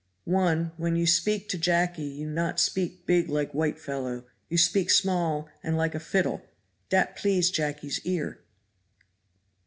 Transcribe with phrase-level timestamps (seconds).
[0.25, 4.89] One when you speak to Jacky you not speak big like white fellow, you speak
[4.89, 6.41] small and like a fiddle
[6.89, 8.39] dat please Jacky's ear.